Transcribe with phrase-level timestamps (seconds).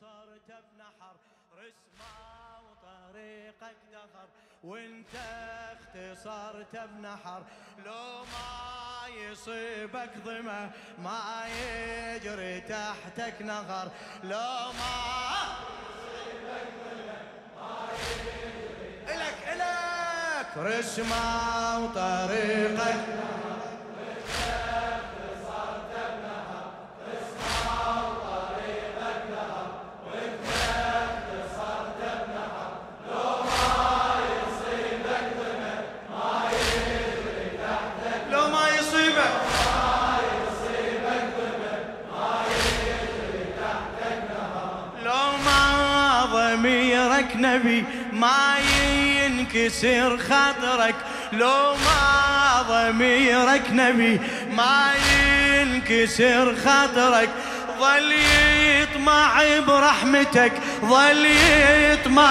[0.00, 1.16] صرت بنحر
[1.58, 2.12] رسمة
[2.64, 4.28] وطريقك دهر
[4.64, 5.14] وانت
[5.72, 7.42] اختصرت بنحر
[7.86, 13.90] لو ما يصيبك ظمأ ما يجري تحتك نهر
[14.24, 14.96] لو ما
[16.16, 17.20] يصيبك ظمأ
[17.56, 20.56] ما يجري إلك إلك!
[20.56, 23.04] رسمة وطريقك
[49.54, 50.94] ينكسر خاطرك
[51.32, 57.28] لو ما ضميرك نبي ما ينكسر خاطرك.
[57.80, 58.12] ظل
[58.82, 60.52] يطمع برحمتك
[60.84, 61.26] ظل
[61.92, 62.30] يطمع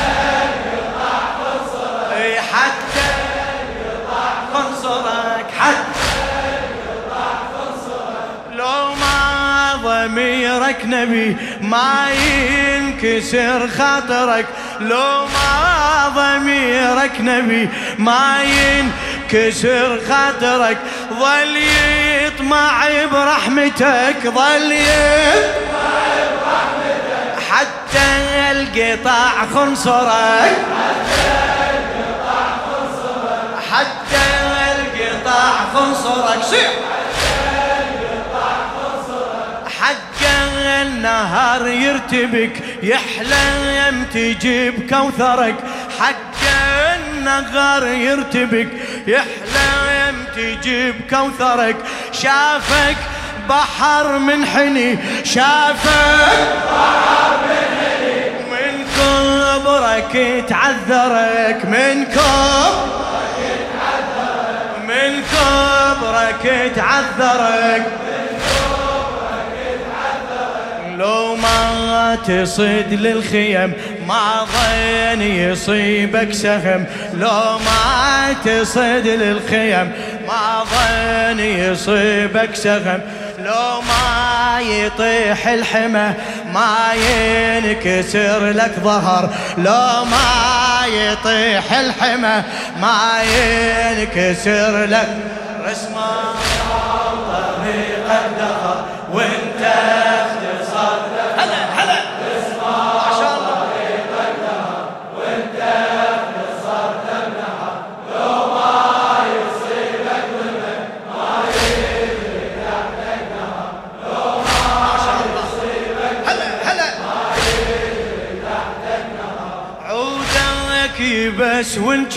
[4.54, 5.46] خنصرك.
[5.60, 6.06] حتى
[7.56, 8.46] خنصرك.
[8.52, 9.26] لو ما
[9.82, 11.36] ضميرك نبي
[11.66, 14.46] ما ينكسر خاطرك
[14.80, 17.68] لو ما ضميرك نبي.
[17.98, 20.78] ما ينكسر خاطرك
[21.20, 21.56] ظل
[22.26, 25.96] يطمع برحمتك ظل يطمع
[26.42, 27.42] برحمتك.
[27.50, 28.06] حتى
[28.50, 30.56] القطاع خنصرك.
[33.70, 34.24] حتى
[34.76, 36.40] القطاع خنصرك.
[40.96, 42.52] النهار يرتبك
[42.82, 45.54] يحلم تجيب كوثرك.
[46.00, 46.40] حق
[46.94, 48.68] النهار يرتبك
[49.06, 51.76] يحلم تجيب كوثرك.
[52.12, 52.96] شافك
[53.48, 58.30] بحر من حني شافك بحر من حني.
[58.52, 62.96] من كبرك تعذرك من كبرك
[64.88, 67.86] من كبرك تعذرك
[72.14, 73.72] تصد للخيم
[74.08, 76.86] ما ظن يصيبك سهم.
[77.14, 79.92] لو ما تصد للخيم
[80.28, 83.00] ما ظن يصيبك سهم.
[83.38, 86.12] لو ما يطيح الحمى
[86.54, 89.34] ما ينكسر لك ظهر.
[89.58, 92.42] لو ما يطيح الحمى
[92.80, 95.08] ما ينكسر لك
[95.70, 96.06] رسمة.
[97.66, 98.65] طريقك دهر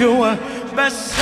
[0.02, 0.38] وانجوه
[0.78, 1.14] بس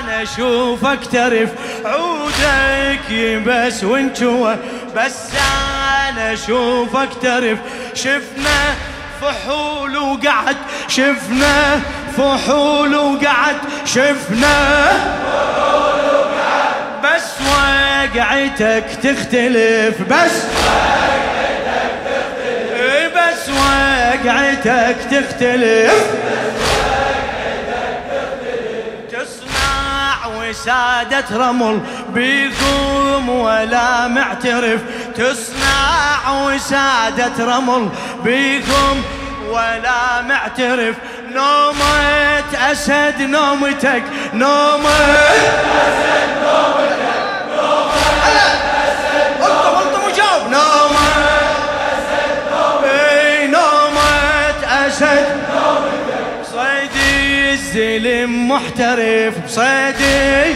[0.00, 1.48] أنا اشوفك ترف
[1.84, 4.58] عودك يبس وانجوه
[4.96, 5.16] بس
[6.08, 7.58] أنا اشوفك ترف
[7.94, 8.74] شفنا
[9.20, 10.56] فحول وقعد
[10.88, 11.80] شفنا
[12.16, 14.88] فحول وقعد شفنا
[17.04, 20.42] بس وقعتك تختلف بس
[22.76, 26.04] إيه بس وقعتك تختلف.
[30.68, 31.80] وسادة رمل
[32.14, 34.80] بيقوم ولا معترف
[35.16, 37.88] تصنع وسادة رمل
[38.24, 39.04] بيقوم
[39.48, 40.96] ولا معترف.
[41.32, 44.02] نومة أسد نومتك
[44.34, 46.27] نومة أسد.
[58.18, 60.54] الزلم محترف صيدي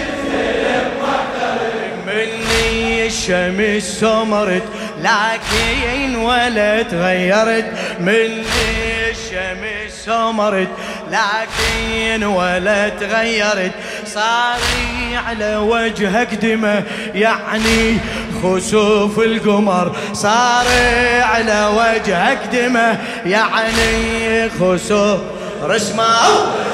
[2.07, 4.63] مني الشمس سمرت
[5.03, 7.73] لكن ولا تغيرت.
[8.01, 10.69] مني الشمس سمرت
[11.11, 13.73] لكن ولا تغيرت.
[14.07, 16.83] صاري على وجهك دمى
[17.15, 17.99] يعني
[18.43, 19.97] خسوف القمر.
[20.13, 25.21] صاري على وجهك دمى يعني خسوف.
[25.63, 26.72] رسمة.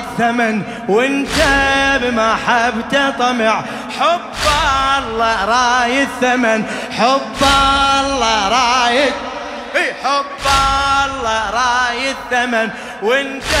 [0.00, 1.28] رايد ثمن وانت
[2.02, 3.62] بمحبته طمع.
[4.00, 4.20] حب
[4.98, 6.64] الله رايد ثمن
[6.98, 7.42] حب
[8.00, 9.12] الله رايد
[10.04, 10.46] حب
[11.04, 12.70] الله رايد ثمن
[13.02, 13.52] وانت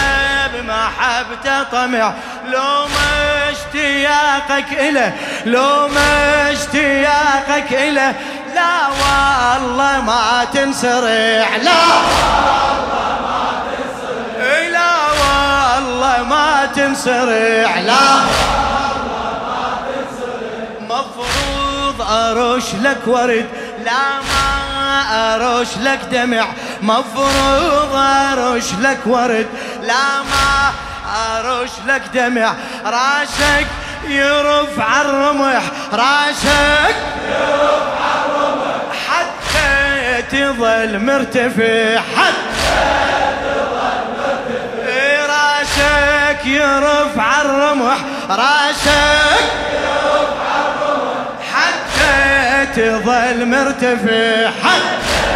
[0.54, 2.12] بمحبته طمع.
[2.46, 5.12] لو ما اشتياقك إله
[5.46, 8.14] لو ما اشتياقك إله
[8.54, 11.80] لا والله ما تنسرع لا
[12.16, 13.49] والله ما
[16.10, 18.00] والله ما تنسرع لا
[20.80, 23.46] مفروض أرش لك ورد.
[23.84, 26.46] لا ما أرش لك دمع.
[26.82, 29.46] مفروض أرش لك ورد.
[29.82, 30.72] لا ما
[31.38, 32.54] أرش لك دمع.
[32.84, 33.66] راسك
[34.08, 35.62] يرفع الرمح.
[35.92, 36.96] راسك
[37.28, 38.74] يرفع الرمح
[39.08, 42.00] حتى تظل مرتفع.
[42.16, 43.19] حتى
[46.54, 47.98] يرفع الرمح
[48.30, 49.40] راسك
[51.52, 54.50] حتى تظل مرتفع.
[54.62, 55.30] حتى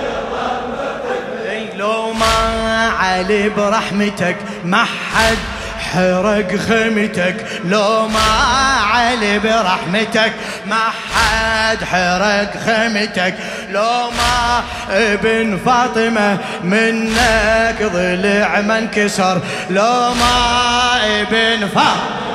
[0.00, 1.76] تظل مرتفع.
[1.76, 5.38] لو ما علي برحمتك ما حد
[5.94, 8.30] حرق خيمتك لو ما
[8.92, 10.32] علي برحمتك
[10.66, 10.76] ما
[11.14, 13.34] حد حرق خيمتك
[13.70, 19.40] لو ما ابن فاطمة منك ضلع ما انكسر
[19.70, 22.29] لو ما ابن فاطمة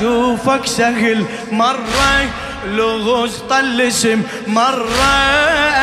[0.00, 2.28] أشوفك سهل مرة
[2.66, 5.14] لغز طلسم مرة.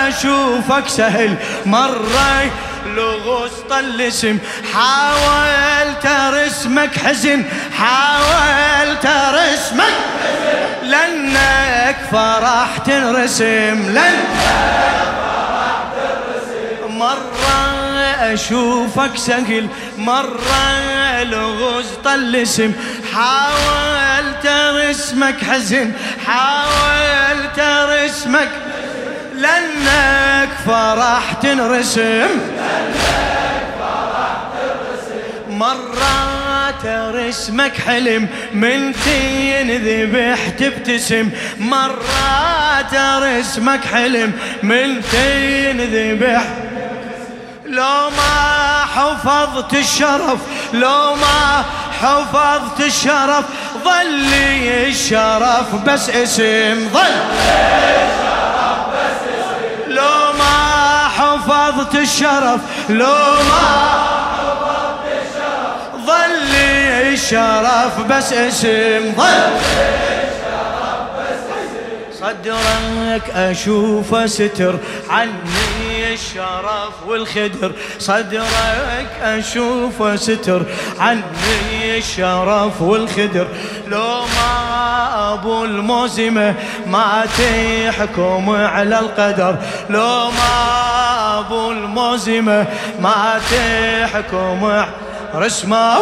[0.08, 1.36] أشوفك سهل
[1.66, 2.52] مرة
[2.96, 4.38] لغز طلسم.
[4.74, 7.44] حاولت أرسمك حزن
[7.78, 9.96] حاولت أرسمك.
[10.84, 14.28] لأنك فرح تنرسم لأنك
[16.90, 17.78] مرة
[18.34, 19.68] أشوفك سهل
[19.98, 22.74] مرة لغز طلسم.
[23.18, 25.92] حاولت رسمك حزن
[26.26, 27.60] حاولت
[27.90, 28.50] رسمك
[29.36, 32.28] لأنك فرح تنرسم
[35.50, 36.86] مرات
[37.16, 41.30] رسمك حلم من تنذبح تبتسم
[41.60, 42.94] مرات
[43.24, 44.34] رسمك حلم
[44.64, 46.44] من تنذبح
[47.66, 50.40] لو ما حفظت الشرف
[50.74, 51.66] لو ما
[52.02, 53.46] حفظت الشرف
[53.84, 54.34] ظل
[54.88, 57.16] الشرف بس اسم ظل.
[59.88, 62.60] لو ما حفظت الشرف
[62.90, 63.06] لو
[63.50, 63.68] ما
[64.38, 66.06] حفظت الشرف
[67.14, 69.52] الشرف بس اسم ظل.
[72.20, 74.76] صدرك أشوف ستر
[75.10, 75.87] عني.
[76.18, 80.62] الشرف والخدر صدرك أشوف ستر.
[81.00, 83.48] عني الشرف والخدر.
[83.88, 86.56] لو ما أبو الموزمة
[86.86, 89.56] ما تحكم على القدر.
[89.90, 90.54] لو ما
[91.40, 92.66] أبو الموزمة
[93.00, 94.86] ما تحكم.
[95.36, 95.98] رسمة.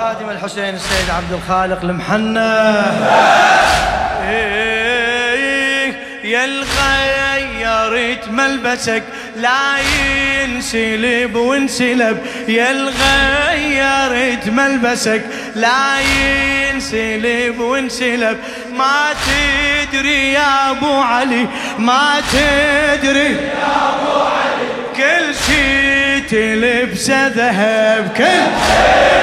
[0.00, 2.40] الحسين السيد عبد الخالق المحنى
[6.24, 9.02] يا الغيرت ملبسك
[9.36, 12.18] لا ينسلب وانسلب.
[12.48, 15.22] يا الغيرت ملبسك
[15.54, 18.38] لا ينسلب وانسلب.
[18.72, 21.46] ما تدري يا أبو علي
[21.78, 29.16] ما تدري يا ابو علي كل شي تلبسه ذهب كل شي.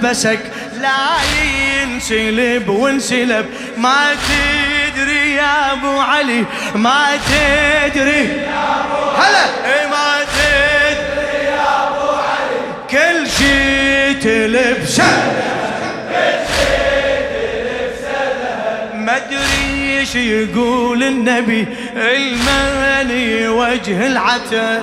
[0.00, 0.40] ملبسك
[0.80, 1.08] لا
[1.82, 3.46] ينسلب وانسلب.
[3.76, 8.28] ما تدري يا أبو علي ما تدري.
[9.16, 9.44] هلا.
[9.64, 12.60] إيه ما تدري يا أبو علي.
[12.90, 15.04] كل شي تلبسه.
[18.94, 21.66] ما ادري إيش يقول النبي.
[21.96, 24.82] الماني وجه العتب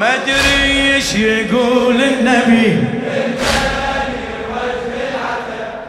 [0.00, 2.84] ما أدري إيش يقول النبي.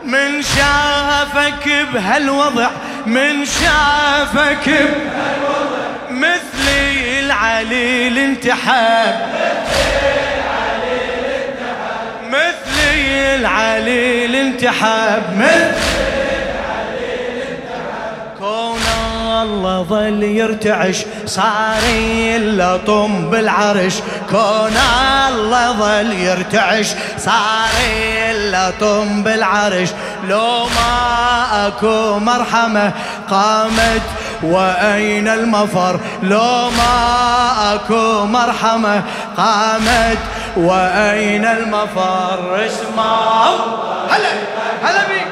[0.03, 2.69] من شافك بهالوضع
[3.05, 5.81] من شافك بهالوضع.
[6.09, 9.15] مثلي العليل انتحب
[12.29, 15.90] مثلي العليل انتحب مثلي
[19.41, 23.95] الله ظل يرتعش صار يلطم بالعرش
[24.29, 24.77] كون
[25.29, 27.75] الله ظل يرتعش صار
[28.29, 29.89] يلطم بالعرش
[30.27, 32.93] لو ما أكو مرحمة
[33.29, 34.01] قامت
[34.43, 36.00] وأين المفر.
[36.24, 39.03] لو ما أكو مرحمة
[39.38, 40.17] قامت
[40.57, 42.65] وأين المفر.
[42.65, 43.45] اسمع
[44.10, 44.29] هلا
[44.83, 45.30] هلا بيك.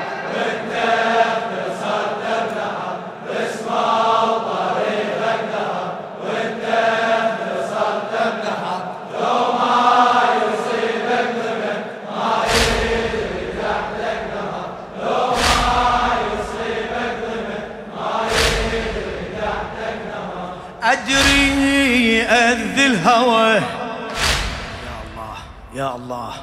[25.89, 26.33] يا الله.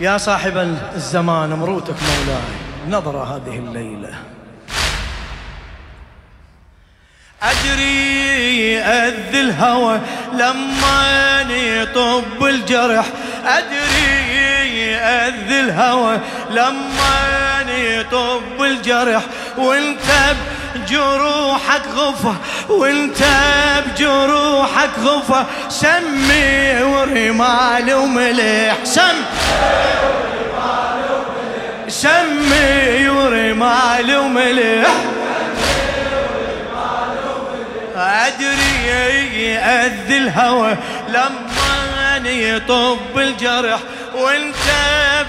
[0.00, 0.56] يا صاحب
[0.94, 2.56] الزمان مروتك مولاي.
[2.88, 4.14] نظرة هذه الليلة.
[7.42, 10.00] أدري أذ الهوى
[10.32, 13.06] لما يطب الجرح.
[13.44, 16.18] أدري أذ الهوى
[16.50, 19.22] لما يطب الجرح.
[19.58, 20.34] وانت
[20.74, 22.34] بجروحك غفة
[22.68, 23.18] وانت
[23.86, 29.16] بجروحك غفة سمي ورمال وملح سم
[31.88, 34.94] سمي ورمال وملح
[37.96, 40.76] أدري أذ الهوى
[41.08, 41.78] لما
[42.28, 43.78] يطب الجرح.
[44.14, 44.66] وانت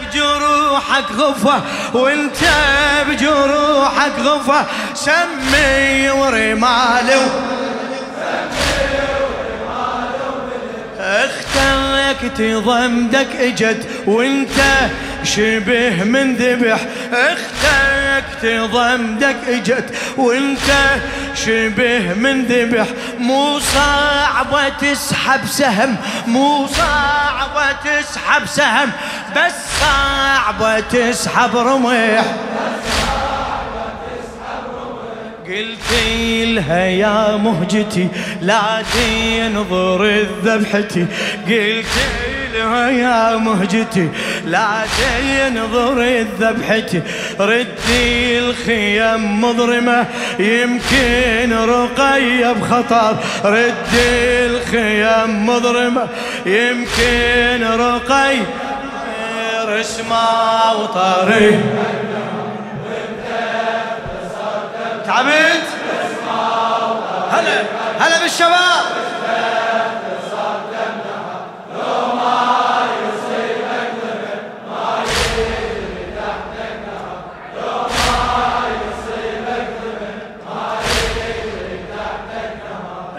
[0.01, 1.61] بجروحك غفة
[1.93, 2.37] وانت
[3.09, 7.09] بجروحك غفة سمي ورمال
[10.99, 14.59] أختك تضمدك اجت وانت
[15.23, 16.79] شبه من ذبح.
[17.13, 19.85] أختك تضمدك اجت
[20.17, 20.69] وانت
[21.45, 22.87] شبه من ذبح
[23.19, 25.95] مو صعبة تسحب سهم
[26.27, 28.91] مو صعبة تسحب سهم
[29.35, 32.23] بس صعبة تسحب رمح.
[35.49, 35.91] قلت
[36.43, 38.07] لها يا مهجتي
[38.41, 41.05] لا تنظر الذبحتي
[41.47, 41.85] قلت
[42.53, 44.09] لها يا مهجتي
[44.45, 44.67] لا
[44.99, 47.01] تنظر الذبحتي
[47.39, 50.05] ردي الخيم مظرمة
[50.39, 56.07] يمكن رقية بخطر ردي الخيم مظرمة
[56.45, 58.35] يمكن رقي
[59.65, 61.59] رسمة وطريق
[65.09, 65.67] تعبت
[67.31, 67.63] هلا
[67.99, 68.85] هلا بالشباب.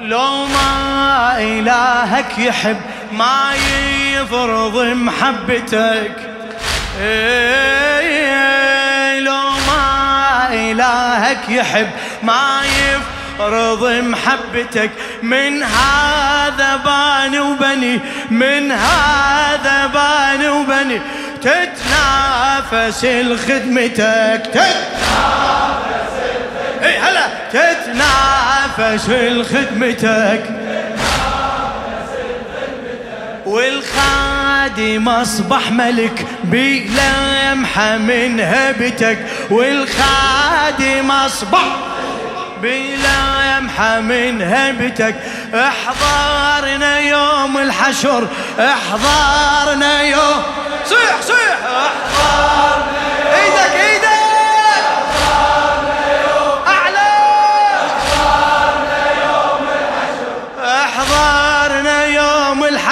[0.01, 2.81] لو ما إلهك يحب
[3.13, 3.53] ما
[4.15, 6.13] يفرض محبتك.
[7.01, 7.70] إيه.
[11.31, 11.91] إلهك يحب
[12.23, 14.91] ما يفرض محبتك
[15.23, 21.01] من هذا باني وبني من هذا باني وبني.
[21.43, 26.15] تتنافس لخدمتك تتنافس
[26.83, 27.29] اي هلا.
[27.53, 30.43] تتنافس لخدمتك
[34.61, 36.27] والخادم أصبح ملك.
[36.45, 39.19] بلمحة من هبتك
[39.51, 41.77] والخادم أصبح.
[42.63, 45.15] بلمحة من هبتك.
[45.55, 50.43] احضرنا يوم الحشر احضرنا يوم.
[50.87, 51.59] صيح صيح.
[51.65, 53.90] احضرنا إيدك إيدك.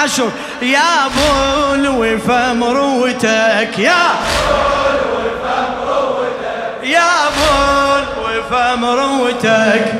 [0.09, 4.03] احضرنا يوم الحشر عاشور يا ابو الوفا مروتك يا
[6.83, 9.93] يا ابو الوفا مروتك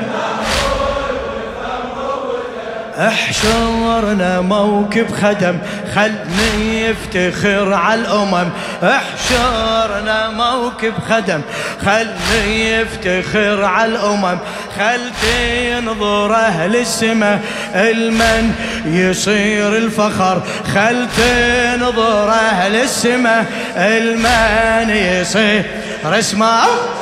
[2.98, 5.58] احشرنا موكب خدم
[5.94, 8.48] خلني يفتخر على الأمم.
[8.82, 11.40] احشرنا موكب خدم
[11.84, 14.38] خلني يفتخر على الأمم.
[14.78, 17.40] خل تنظر أهل السماء
[17.74, 18.52] المن
[18.84, 20.42] يصير الفخر.
[20.74, 23.44] خل تنظر أهل السماء
[23.76, 25.64] المن يصير
[26.04, 26.99] اسمعوا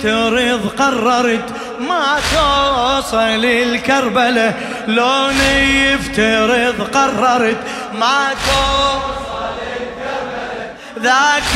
[0.00, 1.48] تفترض قررت
[1.80, 4.54] ما توصل الكربلة.
[4.86, 7.56] لوني يفترض قررت
[7.92, 10.72] ما توصل الكربلة.
[11.00, 11.54] ذاك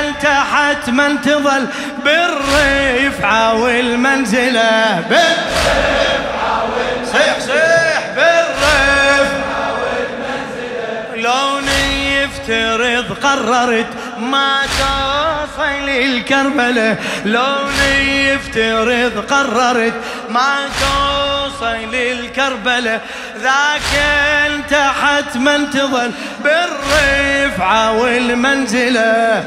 [0.00, 1.66] التحت من تظل
[2.04, 5.00] بالرفعة والمنزلة.
[5.10, 7.12] بالرفعة والمنزلة.
[7.12, 11.16] صيح صيح بالرفعة والمنزلة.
[11.16, 13.86] لوني يفترض قررت
[14.18, 15.29] ما توصل
[15.88, 19.94] الكربلة لوني يفترض قررت
[20.28, 23.00] ما توصل الكربلة.
[23.40, 24.02] ذاك
[24.46, 26.12] انت حتما تظل
[26.44, 29.44] بالرفعة والمنزلة.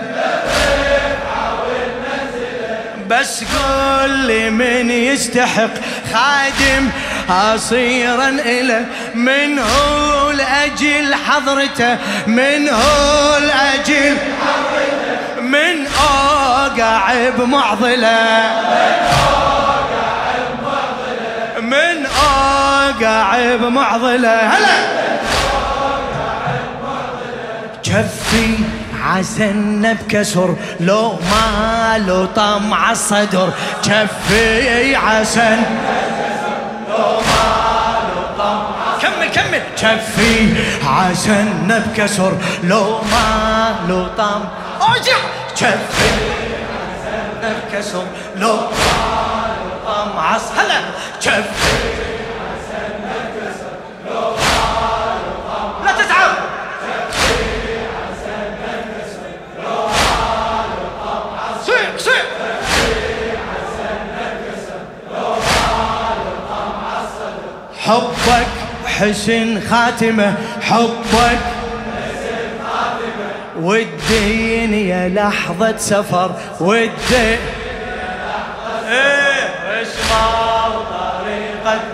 [3.10, 5.70] بس قول لي من يستحق
[6.14, 6.90] خادم
[7.30, 14.43] أصيرا إلى من هو لأجل حضرته من هو لأجل حضرته
[15.54, 18.20] من أوقع بمعضلة
[21.62, 25.04] من أوقع بمعضلة هلا.
[27.84, 28.56] كفي
[29.04, 33.50] عسن بكسر لو ما لو طمع الصدر
[33.84, 35.64] كفي عسن
[39.02, 39.62] كمل كمل.
[39.78, 40.54] كفي
[40.88, 44.42] عسن بكسر لو ما لو طم
[44.82, 45.18] ارجع
[45.56, 45.78] عسن
[47.44, 48.04] بكسر
[48.36, 50.82] لو ما لو طم عص هلا
[67.86, 68.48] حبك
[68.86, 71.40] حسن خاتمة حبك
[73.64, 79.84] والدين يا لحظة سفر والدين يا لحظة سفر إيه
[81.64, 81.93] طريقة